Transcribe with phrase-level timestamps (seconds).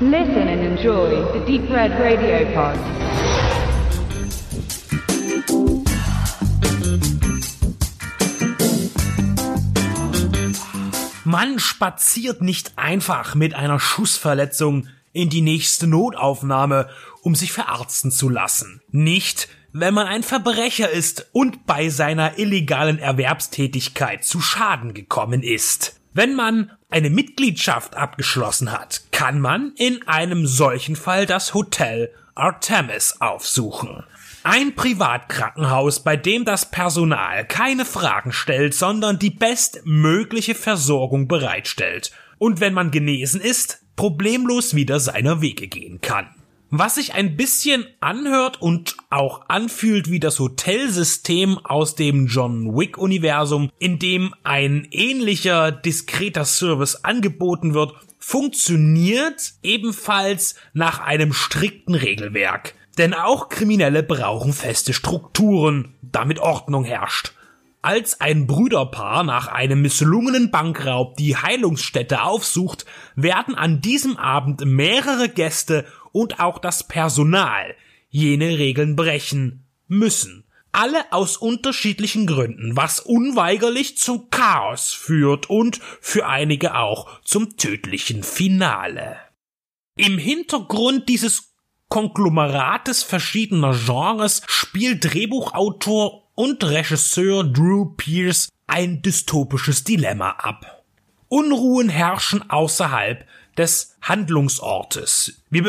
[0.00, 2.76] Listen and enjoy the Deep Red Radio Pod.
[11.24, 16.88] Man spaziert nicht einfach mit einer Schussverletzung in die nächste Notaufnahme,
[17.22, 18.82] um sich verarzten zu lassen.
[18.90, 26.00] Nicht, wenn man ein Verbrecher ist und bei seiner illegalen Erwerbstätigkeit zu Schaden gekommen ist.
[26.16, 33.16] Wenn man eine Mitgliedschaft abgeschlossen hat, kann man in einem solchen Fall das Hotel Artemis
[33.18, 34.04] aufsuchen.
[34.44, 42.12] Ein Privatkrankenhaus, bei dem das Personal keine Fragen stellt, sondern die bestmögliche Versorgung bereitstellt.
[42.38, 46.28] Und wenn man genesen ist, problemlos wieder seiner Wege gehen kann.
[46.76, 52.98] Was sich ein bisschen anhört und auch anfühlt wie das Hotelsystem aus dem John Wick
[52.98, 62.74] Universum, in dem ein ähnlicher diskreter Service angeboten wird, funktioniert ebenfalls nach einem strikten Regelwerk.
[62.98, 67.34] Denn auch Kriminelle brauchen feste Strukturen, damit Ordnung herrscht.
[67.82, 72.84] Als ein Brüderpaar nach einem misslungenen Bankraub die Heilungsstätte aufsucht,
[73.14, 75.84] werden an diesem Abend mehrere Gäste
[76.14, 77.74] und auch das Personal
[78.08, 80.44] jene Regeln brechen müssen.
[80.70, 88.22] Alle aus unterschiedlichen Gründen, was unweigerlich zum Chaos führt und für einige auch zum tödlichen
[88.22, 89.16] Finale.
[89.96, 91.52] Im Hintergrund dieses
[91.88, 100.84] Konglomerates verschiedener Genres spielt Drehbuchautor und Regisseur Drew Pierce ein dystopisches Dilemma ab.
[101.28, 105.42] Unruhen herrschen außerhalb des Handlungsortes.
[105.50, 105.62] Wir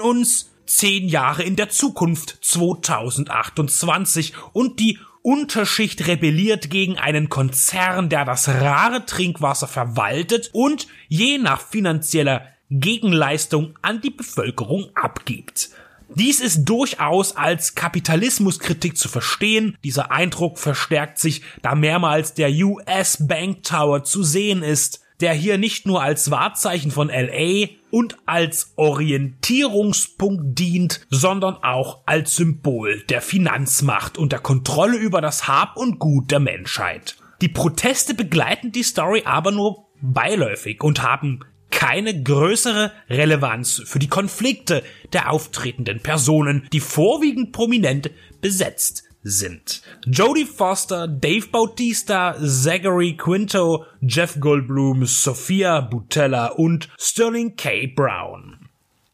[0.00, 8.08] befinden uns zehn Jahre in der Zukunft 2028 und die Unterschicht rebelliert gegen einen Konzern,
[8.08, 15.70] der das rare Trinkwasser verwaltet und je nach finanzieller Gegenleistung an die Bevölkerung abgibt.
[16.14, 19.76] Dies ist durchaus als Kapitalismuskritik zu verstehen.
[19.84, 25.58] Dieser Eindruck verstärkt sich, da mehrmals der US Bank Tower zu sehen ist, der hier
[25.58, 33.20] nicht nur als Wahrzeichen von LA und als Orientierungspunkt dient, sondern auch als Symbol der
[33.20, 37.16] Finanzmacht und der Kontrolle über das Hab und Gut der Menschheit.
[37.40, 44.08] Die Proteste begleiten die Story aber nur beiläufig und haben keine größere Relevanz für die
[44.08, 44.82] Konflikte
[45.12, 48.10] der auftretenden Personen, die vorwiegend prominent
[48.40, 49.82] besetzt sind.
[50.06, 57.86] Jodie Foster, Dave Bautista, Zachary Quinto, Jeff Goldblum, Sophia Butella und Sterling K.
[57.88, 58.60] Brown.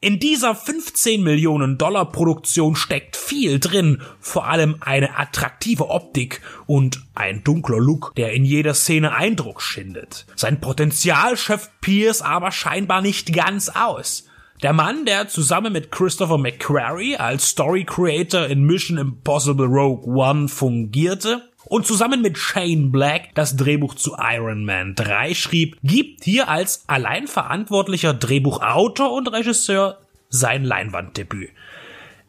[0.00, 7.03] In dieser 15 Millionen Dollar Produktion steckt viel drin, vor allem eine attraktive Optik und
[7.15, 10.27] ein dunkler Look, der in jeder Szene Eindruck schindet.
[10.37, 14.25] Sein Potenzial schöpft Pierce aber scheinbar nicht ganz aus.
[14.62, 20.49] Der Mann, der zusammen mit Christopher McQuarrie als Story Creator in Mission Impossible Rogue One
[20.49, 26.49] fungierte, und zusammen mit Shane Black das Drehbuch zu Iron Man 3 schrieb, gibt hier
[26.49, 31.50] als allein verantwortlicher Drehbuchautor und Regisseur sein Leinwanddebüt.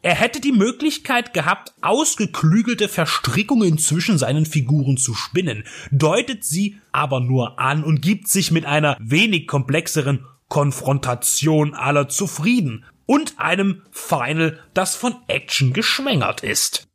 [0.02, 7.20] Er hätte die Möglichkeit gehabt, ausgeklügelte Verstrickungen zwischen seinen Figuren zu spinnen, deutet sie aber
[7.20, 14.58] nur an und gibt sich mit einer wenig komplexeren Konfrontation aller zufrieden und einem Final,
[14.74, 16.88] das von Action geschwängert ist.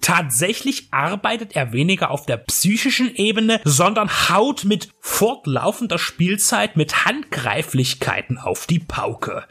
[0.00, 8.38] Tatsächlich arbeitet er weniger auf der psychischen Ebene, sondern haut mit fortlaufender Spielzeit mit Handgreiflichkeiten
[8.38, 9.44] auf die Pauke.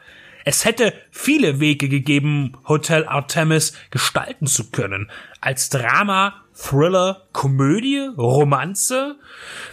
[0.46, 5.10] Es hätte viele Wege gegeben, Hotel Artemis gestalten zu können.
[5.40, 9.18] Als Drama, Thriller, Komödie, Romanze.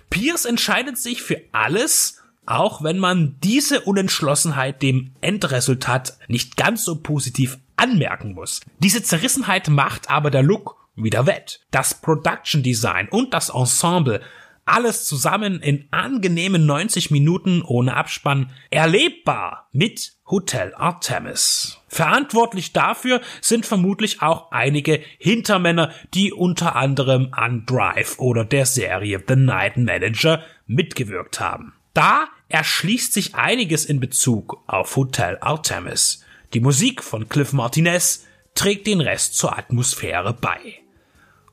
[0.09, 7.01] Pierce entscheidet sich für alles, auch wenn man diese Unentschlossenheit dem Endresultat nicht ganz so
[7.01, 8.61] positiv anmerken muss.
[8.79, 11.61] Diese Zerrissenheit macht aber der Look wieder wett.
[11.71, 14.21] Das Production Design und das Ensemble
[14.65, 21.79] alles zusammen in angenehmen 90 Minuten ohne Abspann erlebbar mit Hotel Artemis.
[21.89, 29.21] Verantwortlich dafür sind vermutlich auch einige Hintermänner, die unter anderem an Drive oder der Serie
[29.27, 31.73] The Night Manager mitgewirkt haben.
[31.93, 36.23] Da erschließt sich einiges in Bezug auf Hotel Artemis.
[36.53, 38.25] Die Musik von Cliff Martinez
[38.55, 40.79] trägt den Rest zur Atmosphäre bei.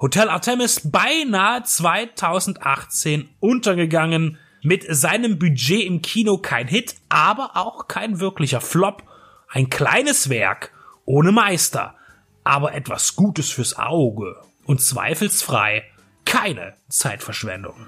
[0.00, 8.20] Hotel Artemis beinahe 2018 untergegangen, mit seinem Budget im Kino kein Hit, aber auch kein
[8.20, 9.02] wirklicher Flop,
[9.48, 10.72] ein kleines Werk,
[11.06, 11.94] ohne Meister,
[12.44, 15.84] aber etwas Gutes fürs Auge und zweifelsfrei
[16.24, 17.86] keine Zeitverschwendung.